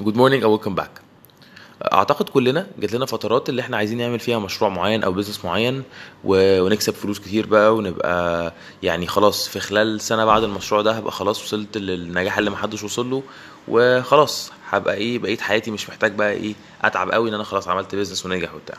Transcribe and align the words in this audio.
good 0.00 0.16
morning 0.16 0.42
أو 0.42 0.50
welcome 0.50 0.74
back 0.74 0.90
أعتقد 1.92 2.28
كلنا 2.28 2.66
جات 2.78 2.92
لنا 2.92 3.06
فترات 3.06 3.48
اللي 3.48 3.62
إحنا 3.62 3.76
عايزين 3.76 3.98
نعمل 3.98 4.18
فيها 4.18 4.38
مشروع 4.38 4.70
معين 4.70 5.02
أو 5.04 5.12
business 5.12 5.44
معين 5.44 5.82
و- 6.24 6.60
ونكسب 6.62 6.92
فلوس 6.94 7.18
كتير 7.18 7.46
بقى 7.46 7.74
ونبقى 7.76 8.52
يعني 8.82 9.06
خلاص 9.06 9.48
في 9.48 9.60
خلال 9.60 10.00
سنة 10.00 10.24
بعد 10.24 10.42
المشروع 10.42 10.82
ده 10.82 10.92
هبقى 10.92 11.12
خلاص 11.12 11.42
وصلت 11.42 11.78
للنجاح 11.78 12.38
اللي 12.38 12.50
محدش 12.50 12.82
وصل 12.82 13.10
له 13.10 13.22
وخلاص 13.68 14.52
هبقى 14.70 14.94
إيه 14.94 15.18
بقيت 15.18 15.40
حياتي 15.40 15.70
مش 15.70 15.88
محتاج 15.88 16.12
بقى 16.14 16.32
إيه 16.32 16.54
أتعب 16.82 17.10
قوي 17.10 17.28
إن 17.28 17.34
أنا 17.34 17.44
خلاص 17.44 17.68
عملت 17.68 17.94
business 17.94 18.26
ونجح 18.26 18.54
وبتاع. 18.54 18.76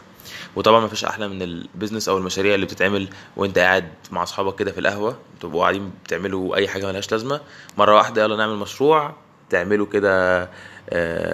وطبعا 0.56 0.80
مفيش 0.86 1.06
أحلى 1.06 1.28
من 1.28 1.42
ال 1.42 1.49
business 1.49 2.10
أو 2.10 2.18
المشاريع 2.18 2.56
اللي 2.56 2.66
بتتعمل 2.66 3.08
وأنت 3.38 3.60
قاعد 3.60 3.88
مع 4.12 4.24
أصحابك 4.24 4.60
كده 4.60 4.72
في 4.72 4.80
القهوة 4.80 5.18
تبقوا 5.42 5.62
قاعدين 5.62 5.92
بتعملوا 6.06 6.56
أي 6.56 6.68
حاجة 6.68 6.86
ملهاش 6.88 7.12
لازمة. 7.12 7.42
مرة 7.78 7.96
واحدة 7.96 8.22
يلا 8.24 8.36
نعمل 8.36 8.56
مشروع 8.56 9.16
تعملوا 9.50 9.86
كده 9.86 10.50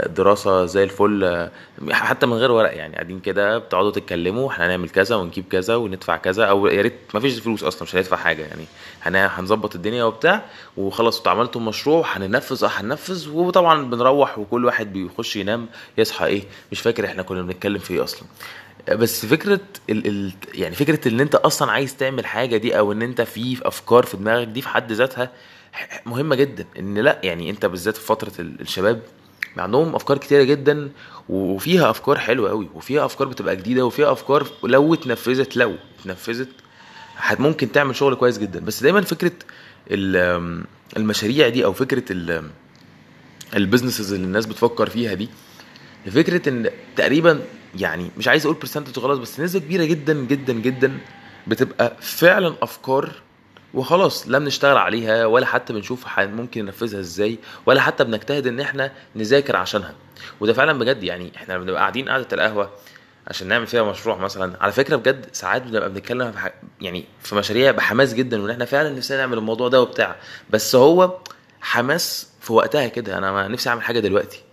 دراسة 0.08 0.66
زي 0.66 0.84
الفل 0.84 1.24
آه، 1.24 1.52
حتى 1.92 2.26
من 2.26 2.34
غير 2.34 2.52
ورق 2.52 2.76
يعني 2.78 2.94
قاعدين 2.94 3.20
كده 3.20 3.58
بتقعدوا 3.58 3.92
تتكلموا 3.92 4.52
إحنا 4.52 4.66
هنعمل 4.68 4.90
كذا 4.90 5.16
ونجيب 5.16 5.46
كذا 5.52 5.76
وندفع 5.76 6.18
كذا 6.18 6.46
أو 6.46 6.68
يا 6.68 6.82
ريت 6.82 6.94
ما 7.14 7.20
فيش 7.20 7.40
فلوس 7.40 7.64
أصلا 7.64 7.84
مش 7.84 7.96
هندفع 7.96 8.18
حاجة 8.18 8.42
يعني 8.42 8.66
هن- 9.02 9.30
هنظبط 9.32 9.76
الدنيا 9.76 10.04
وبتاع 10.04 10.46
وخلاص 10.78 11.18
أنتوا 11.18 11.32
عملتوا 11.32 11.62
مشروع 11.62 12.18
هننفذ 12.18 12.64
آه 12.64 12.70
هننفذ 12.74 13.30
وطبعا 13.30 13.84
بنروح 13.90 14.40
وكل 14.40 14.66
واحد 14.66 14.94
بيخش 14.94 15.36
ينام 15.36 15.68
يصحى 15.98 16.26
إيه 16.26 16.44
مش 16.72 16.82
فاكر 16.82 17.06
إحنا 17.06 17.24
كنا 17.24 17.42
بنتكلم 17.42 17.80
في 17.80 17.94
إيه 17.94 18.04
أصلا. 18.04 18.24
بس 18.92 19.26
فكرة 19.26 19.60
ال 19.90 20.08
ال 20.08 20.32
يعني 20.54 20.76
فكرة 20.76 21.08
إن 21.08 21.20
أنت 21.20 21.36
أصلا 21.36 21.72
عايز 21.72 21.98
تعمل 21.98 22.26
حاجة 22.26 22.58
دي 22.58 22.78
أو 22.80 22.92
إن 22.92 23.02
أنت 23.02 23.22
في 23.22 23.58
أفكار 23.64 24.04
في 24.06 24.18
دماغك 24.18 24.48
دي 24.48 24.62
في 24.62 24.70
حد 24.70 24.92
ذاتها 24.92 25.30
مهمة 26.06 26.36
جدا 26.36 26.66
إن 26.80 26.98
لأ 26.98 27.20
يعني 27.24 27.50
أنت 27.50 27.66
بالذات 27.66 27.98
في 27.98 28.06
فترة 28.06 28.32
ال- 28.40 28.62
الشباب 29.56 29.66
عندهم 29.66 29.96
أفكار 29.96 30.18
كتيرة 30.18 30.44
جدا 30.44 30.90
وفيها 31.30 31.90
أفكار 31.90 32.18
حلوة 32.18 32.50
قوي 32.50 32.70
وفيها 32.76 33.06
أفكار 33.06 33.28
بتبقى 33.28 33.56
جديدة 33.56 33.86
وفيها 33.86 34.12
أفكار 34.12 34.48
لو 34.64 34.94
اتنفذت 34.94 35.58
لو 35.58 35.76
اتنفذت 36.02 36.50
ممكن 37.40 37.72
تعمل 37.72 37.96
شغل 37.96 38.16
كويس 38.16 38.38
جدا. 38.38 38.60
بس 38.60 38.84
دايما 38.84 39.02
فكرة 39.02 39.32
ال- 39.92 40.64
المشاريع 40.98 41.50
دي 41.50 41.66
أو 41.66 41.74
فكرة 41.74 42.04
ال- 42.12 42.50
ال 43.56 43.61
businesses 43.61 44.14
اللي 44.14 44.26
الناس 44.26 44.46
بتفكر 44.46 44.90
فيها 44.90 45.14
دي 45.14 45.30
فكرة 46.12 46.50
إن 46.50 46.70
تقريبا 46.96 47.42
يعني 47.76 48.10
مش 48.18 48.28
عايز 48.28 48.46
أقول 48.46 48.58
percentage 48.58 49.00
غلط 49.00 49.20
بس 49.20 49.40
نسبة 49.40 49.60
كبيرة 49.60 49.86
جدا 49.86 50.14
جدا 50.14 50.54
جدا 50.54 50.98
بتبقى 51.48 51.98
فعلا 52.02 52.56
أفكار 52.62 53.12
وخلاص 53.76 54.28
لا 54.28 54.40
بنشتغل 54.40 54.78
عليها 54.78 55.26
ولا 55.26 55.46
حتى 55.46 55.74
بنشوف 55.74 56.20
ممكن 56.20 56.66
ننفذها 56.66 57.00
إزاي 57.00 57.40
ولا 57.66 57.82
حتى 57.82 58.04
بنجتهد 58.04 58.48
إن 58.48 58.60
إحنا 58.60 58.92
نذاكر 59.16 59.56
عشانها. 59.56 59.94
وده 60.40 60.54
فعلا 60.54 60.80
بجد 60.80 61.04
يعني 61.04 61.32
إحنا 61.36 61.58
بنبقى 61.58 61.80
قاعدين 61.80 62.10
قعده 62.10 62.28
القهوة 62.34 62.70
عشان 63.28 63.48
نعمل 63.48 63.68
فيها 63.68 63.84
مشروع 63.84 64.18
مثلا. 64.18 64.64
على 64.64 64.72
فكرة 64.72 64.96
بجد 64.96 65.26
ساعات 65.34 65.62
بنبقى 65.62 65.90
بنتكلم 65.90 66.32
في 66.32 66.52
يعني 66.82 67.06
في 67.24 67.36
مشاريع 67.36 67.72
بحماس 67.72 68.14
جدا 68.14 68.42
وإن 68.42 68.50
إحنا 68.52 68.66
فعلا 68.66 68.90
نفسنا 68.90 69.18
نعمل 69.18 69.38
الموضوع 69.38 69.68
ده 69.68 69.82
وبتاع. 69.82 70.16
بس 70.50 70.76
هو 70.76 71.18
حماس 71.62 72.30
في 72.42 72.54
وقتها 72.54 72.88
كده. 72.88 73.18
أنا 73.18 73.48
نفسي 73.48 73.70
أعمل 73.70 73.82
حاجة 73.82 74.00
دلوقتي. 74.00 74.44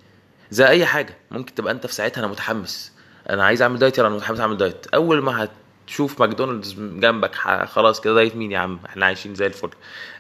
زي 0.51 0.67
أي 0.67 0.87
حاجة. 0.87 1.17
ممكن 1.31 1.55
تبقى 1.55 1.73
أنت 1.73 1.87
في 1.87 1.95
ساعتها 1.95 2.21
أنا 2.21 2.29
متحمس. 2.29 2.93
أنا 3.31 3.45
عايز 3.45 3.63
أعمل 3.63 3.79
diet 3.79 3.99
يلا 3.99 4.09
أنا 4.09 4.17
متحمس 4.17 4.41
أعمل 4.41 4.57
diet. 4.57 4.87
أول 4.95 5.23
ما 5.23 5.49
هتشوف 5.93 6.21
ماكدونالدز 6.21 6.73
جنبك 6.79 7.35
خلاص 7.65 8.01
كده 8.01 8.15
diet 8.15 8.37
مين 8.37 8.53
يا 8.53 8.59
عم؟ 8.59 8.79
إحنا 8.87 9.07
عايشين 9.07 9.35
زي 9.35 9.47
الفل. 9.47 9.71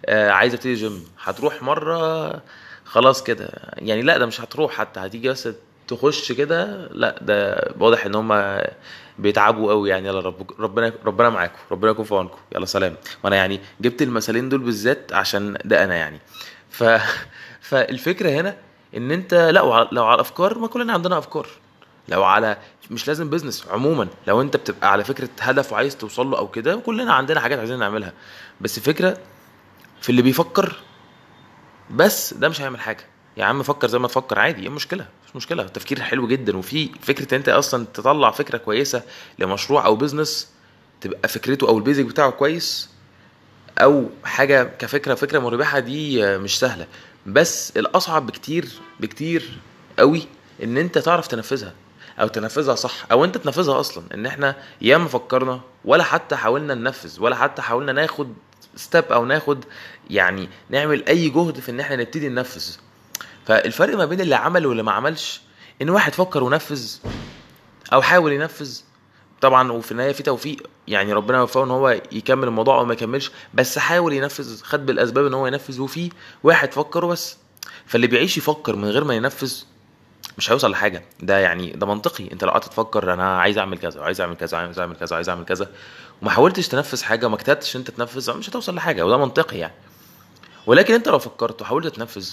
آه 0.06 0.30
عايز 0.30 0.54
ابتدي 0.54 0.74
جيم. 0.74 1.04
هتروح 1.22 1.62
مرة 1.62 2.42
خلاص 2.84 3.22
كده. 3.22 3.50
يعني 3.76 4.02
لا 4.02 4.18
ده 4.18 4.26
مش 4.26 4.40
هتروح 4.40 4.72
حتى. 4.72 5.00
هتيجي 5.00 5.28
بس 5.28 5.48
تخش 5.88 6.32
كده. 6.32 6.88
لا 6.92 7.18
ده 7.22 7.68
واضح 7.78 8.06
إن 8.06 8.14
هم 8.14 8.60
بيتعبوا 9.18 9.72
قوي 9.72 9.90
يعني. 9.90 10.08
يلا 10.08 10.20
رب 10.20 10.60
ربنا 10.60 10.92
ربنا 11.04 11.30
معاكم. 11.30 11.58
ربنا 11.70 11.90
يكون 11.90 12.04
في 12.04 12.14
عونكم. 12.14 12.38
يلا 12.54 12.66
سلام. 12.66 12.94
وأنا 13.24 13.36
يعني 13.36 13.60
جبت 13.80 14.02
المثالين 14.02 14.48
دول 14.48 14.60
بالذات 14.60 15.12
عشان 15.12 15.58
ده 15.64 15.84
أنا 15.84 15.94
يعني. 15.94 16.20
ف 16.70 16.84
فالفكرة 17.68 18.30
هنا 18.30 18.56
إن 18.96 19.10
أنت 19.10 19.34
لا 19.34 19.50
لو 19.92 20.04
على 20.04 20.14
الافكار 20.14 20.58
ما 20.58 20.66
كلنا 20.66 20.92
عندنا 20.92 21.18
أفكار. 21.18 21.46
لو 22.08 22.24
على 22.24 22.56
مش 22.92 23.08
لازم 23.08 23.30
business 23.30 23.66
عموما. 23.70 24.08
لو 24.26 24.40
انت 24.40 24.56
بتبقى 24.56 24.92
على 24.92 25.04
فكرة 25.04 25.28
هدف 25.40 25.72
وعايز 25.72 25.96
توصل 25.96 26.26
له 26.30 26.38
أو 26.38 26.48
كده 26.48 26.76
كلنا 26.76 27.12
عندنا 27.12 27.40
حاجات 27.40 27.58
عايزين 27.58 27.78
نعملها. 27.78 28.12
بس 28.60 28.78
الفكرة 28.78 29.18
في 30.00 30.10
اللي 30.10 30.22
بيفكر 30.22 30.76
بس 31.90 32.34
ده 32.34 32.48
مش 32.48 32.60
هيعمل 32.60 32.80
حاجة. 32.80 33.04
يا 33.36 33.44
عم 33.44 33.62
فكر 33.62 33.88
زي 33.88 33.98
ما 33.98 34.08
تفكر 34.08 34.38
عادي 34.38 34.62
إيه 34.62 34.68
المشكلة؟ 34.68 35.06
مش 35.28 35.36
مشكلة. 35.36 35.62
التفكير 35.62 36.00
حلو 36.02 36.26
جدا. 36.26 36.56
وفي 36.56 36.90
فكرة 37.02 37.34
إن 37.34 37.38
أنت 37.38 37.48
أصلا 37.48 37.86
تطلع 37.94 38.30
فكرة 38.30 38.58
كويسة 38.58 39.02
لمشروع 39.38 39.86
أو 39.86 39.96
business 39.96 40.48
تبقى 41.00 41.28
فكرته 41.28 41.68
أو 41.68 41.78
ال 41.78 41.82
basic 41.82 42.04
بتاعه 42.04 42.30
كويس 42.30 42.90
أو 43.78 44.08
حاجة 44.24 44.64
كفكرة 44.78 45.14
فكرة 45.14 45.38
مربحة 45.38 45.78
دي 45.78 46.38
مش 46.38 46.58
سهلة. 46.58 46.86
بس 47.26 47.76
الأصعب 47.76 48.26
بكتير 48.26 48.68
بكتير 49.00 49.58
قوي 49.98 50.22
إن 50.62 50.76
أنت 50.76 50.98
تعرف 50.98 51.26
تنفذها. 51.26 51.72
أو 52.20 52.28
تنفذها 52.28 52.74
صح 52.74 52.92
أو 53.12 53.24
أنت 53.24 53.38
تنفذها 53.38 53.80
أصلا 53.80 54.04
إن 54.14 54.26
إحنا 54.26 54.56
ياما 54.80 55.08
فكرنا 55.08 55.60
ولا 55.84 56.02
حتى 56.04 56.36
حاولنا 56.36 56.74
ننفذ 56.74 57.20
ولا 57.20 57.36
حتى 57.36 57.62
حاولنا 57.62 57.92
ناخد 57.92 58.34
ستيب 58.76 59.04
أو 59.04 59.24
ناخد 59.24 59.64
يعني 60.10 60.48
نعمل 60.70 61.06
أي 61.08 61.28
جهد 61.28 61.60
في 61.60 61.70
إن 61.70 61.80
إحنا 61.80 61.96
نبتدي 61.96 62.28
ننفذ. 62.28 62.76
فالفرق 63.46 63.96
ما 63.96 64.04
بين 64.04 64.20
اللي 64.20 64.34
عمل 64.34 64.66
واللي 64.66 64.82
ما 64.82 64.92
عملش 64.92 65.40
إن 65.82 65.90
واحد 65.90 66.14
فكر 66.14 66.42
ونفذ 66.44 66.90
أو 67.92 68.02
حاول 68.02 68.32
ينفذ 68.32 68.80
طبعا 69.40 69.72
وفي 69.72 69.92
النهاية 69.92 70.12
في 70.12 70.22
توفيق 70.22 70.66
يعني 70.88 71.12
ربنا 71.12 71.38
يوفقه 71.38 71.64
إن 71.64 71.70
هو 71.70 72.00
يكمل 72.12 72.44
الموضوع 72.48 72.78
أو 72.78 72.84
ما 72.84 72.92
يكملش 72.92 73.30
بس 73.54 73.78
حاول 73.78 74.12
ينفذ 74.12 74.62
خد 74.62 74.86
بالأسباب 74.86 75.26
إن 75.26 75.34
هو 75.34 75.46
ينفذ 75.46 75.80
وفي 75.80 76.10
واحد 76.42 76.72
فكر 76.72 77.04
وبس. 77.04 77.36
فاللي 77.86 78.06
بيعيش 78.06 78.38
يفكر 78.38 78.76
من 78.76 78.88
غير 78.88 79.04
ما 79.04 79.14
ينفذ 79.14 79.54
مش 80.38 80.50
هيوصل 80.50 80.70
لحاجة. 80.70 81.02
ده 81.20 81.38
يعني 81.38 81.70
ده 81.70 81.86
منطقي. 81.86 82.32
انت 82.32 82.44
لو 82.44 82.50
قعدت 82.50 82.64
تفكر 82.64 83.12
أنا 83.12 83.38
عايز 83.40 83.58
اعمل 83.58 83.78
كذا 83.78 84.00
وعايز 84.00 84.20
اعمل 84.20 84.36
كذا 84.36 84.58
وعايز 84.58 84.78
اعمل 84.78 84.96
كذا 84.96 85.12
وعايز 85.12 85.28
اعمل 85.28 85.44
كذا 85.44 85.70
وما 86.22 86.30
حاولتش 86.30 86.68
تنفذ 86.68 87.02
حاجة 87.04 87.26
وما 87.26 87.36
اجتهدتش 87.36 87.76
انت 87.76 87.90
تنفذ 87.90 88.36
مش 88.38 88.50
هتوصل 88.50 88.74
لحاجة. 88.74 89.06
وده 89.06 89.16
منطقي 89.16 89.58
يعني. 89.58 89.74
ولكن 90.66 90.94
انت 90.94 91.08
لو 91.08 91.18
فكرت 91.18 91.62
وحاولت 91.62 91.96
تنفذ 91.96 92.28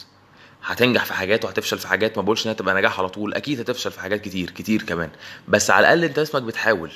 هتنجح 0.64 1.06
في 1.06 1.14
حاجات 1.14 1.46
وهتفشل 1.46 1.78
في 1.78 1.88
حاجات. 1.88 2.18
ما 2.18 2.24
بقولش 2.24 2.46
انها 2.46 2.56
تبقى 2.56 2.76
نجاح 2.76 3.00
على 3.00 3.10
طول 3.10 3.34
أكيد 3.34 3.60
هتفشل 3.60 3.92
في 3.92 4.00
حاجات 4.00 4.22
كتير 4.22 4.50
كتير 4.50 4.84
كمان. 4.84 5.10
بس 5.48 5.72
على 5.72 5.80
الأقل 5.80 6.04
انت 6.04 6.20
اسمك 6.20 6.42
بتحاول 6.42 6.92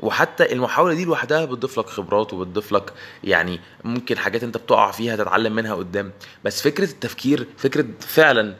وحتى 0.00 0.52
المحاولة 0.52 0.94
دي 0.94 1.04
لوحدها 1.04 1.44
بتضيف 1.44 1.78
لك 1.78 1.86
خبرات 1.86 2.32
وبتضيف 2.32 2.72
لك 2.72 2.92
يعني 3.24 3.60
ممكن 3.84 4.18
حاجات 4.18 4.42
انت 4.42 4.56
بتقع 4.56 4.90
فيها 4.90 5.16
تتعلم 5.16 5.54
منها 5.54 5.74
قدام. 5.74 6.12
بس 6.44 6.62
فكرة 6.62 6.84
التفكير 6.84 7.46
فكرة 7.56 7.86
فعلا 8.00 8.54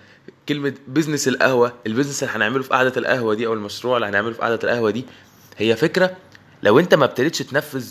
كلمة 0.49 0.75
business 0.89 1.29
القهوة 1.29 1.73
ال 1.87 1.91
business 1.91 2.23
اللي 2.23 2.35
هنعمله 2.35 2.63
في 2.63 2.69
قعدة 2.71 2.93
القهوة 2.97 3.35
دي 3.35 3.47
أو 3.47 3.53
المشروع 3.53 3.97
اللي 3.97 4.09
هنعمله 4.09 4.33
في 4.33 4.41
قعدة 4.41 4.59
القهوة 4.65 4.91
دي 4.91 5.05
هي 5.57 5.77
فكرة 5.77 6.17
لو 6.63 6.79
أنت 6.79 6.95
ما 6.95 7.05
ابتديتش 7.05 7.39
تنفذ 7.39 7.89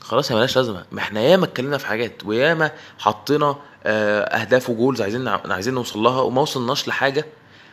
خلاص 0.00 0.32
هي 0.32 0.36
ملهاش 0.36 0.56
لازمة. 0.56 0.84
ما 0.92 0.98
إحنا 1.00 1.20
ياما 1.20 1.44
اتكلمنا 1.44 1.78
في 1.78 1.86
حاجات 1.86 2.24
وياما 2.24 2.70
حطينا 2.98 3.56
آه، 3.84 4.20
أهداف 4.20 4.70
و 4.70 4.75
goals 4.75 5.02
عايزين 5.02 5.28
عايزين 5.28 5.74
نوصل 5.74 5.98
لها 5.98 6.20
وما 6.20 6.42
وصلناش 6.42 6.88
لحاجة. 6.88 7.24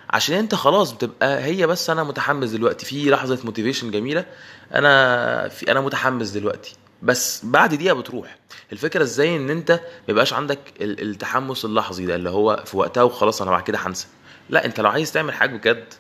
عشان 0.10 0.36
أنت 0.36 0.56
خلاص 0.56 0.92
بتبقى 0.92 1.44
هي 1.44 1.68
بس 1.68 1.90
أنا 1.90 2.04
متحمس 2.04 2.50
دلوقتي. 2.50 2.86
في 2.86 3.10
لحظة 3.10 3.40
motivation 3.44 3.92
جميلة. 3.92 4.26
أنا 4.74 5.48
في 5.48 5.72
أنا 5.72 5.82
متحمس 5.82 6.30
دلوقتي. 6.30 6.76
بس 7.04 7.42
بعد 7.46 7.76
دقيقة 7.76 7.94
بتروح. 7.96 8.38
الفكرة 8.72 9.04
إزاي 9.04 9.36
إن 9.36 9.50
أنت 9.50 9.72
ما 9.72 9.80
يبقاش 10.08 10.34
عندك 10.34 10.60
ال- 10.82 11.02
التحمس 11.02 11.66
اللحظي 11.66 12.06
ده 12.06 12.16
اللي 12.16 12.30
هو 12.30 12.64
في 12.66 12.78
وقتها 12.78 13.04
وخلاص 13.04 13.42
أنا 13.42 13.52
بعد 13.52 13.64
كده 13.64 13.78
هنسى. 13.82 14.08
لا 14.50 14.66
أنت 14.66 14.80
لو 14.80 14.90
عايز 14.90 15.12
تعمل 15.12 15.34
حاجة 15.34 15.56
بجد 15.58 15.94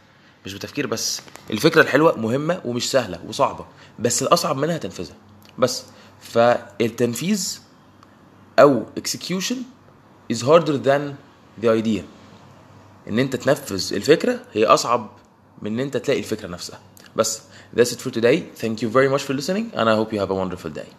مش 0.45 0.53
بتفكير 0.53 0.87
بس. 0.87 1.21
الفكرة 1.49 1.81
الحلوة 1.81 2.17
مهمة 2.17 2.61
ومش 2.65 2.91
سهلة 2.91 3.19
وصعبة 3.27 3.65
بس 3.99 4.21
الأصعب 4.23 4.57
منها 4.57 4.77
تنفيذها. 4.77 5.15
بس 5.57 5.83
فالتنفيذ 6.21 7.59
أو 8.59 8.85
execution 8.99 9.55
is 10.33 10.37
harder 10.37 10.77
than 10.85 11.01
the 11.63 11.67
idea. 11.67 12.01
إن 13.07 13.19
أنت 13.19 13.35
تنفذ 13.35 13.93
الفكرة 13.93 14.39
هي 14.53 14.65
أصعب 14.65 15.09
من 15.61 15.71
إن 15.73 15.79
أنت 15.79 15.97
تلاقي 15.97 16.19
الفكرة 16.19 16.47
نفسها. 16.47 16.79
بس 17.15 17.41
that's 17.73 17.91
it 17.93 18.01
for 18.01 18.11
today. 18.11 18.37
Thank 18.55 18.81
you 18.81 18.89
very 18.89 19.09
much 19.09 19.23
for 19.23 19.33
listening 19.33 19.71
and 19.73 19.89
I 19.89 19.95
hope 19.95 20.11
you 20.13 20.19
have 20.19 20.31
a 20.31 20.35
wonderful 20.35 20.71
day 20.81 20.89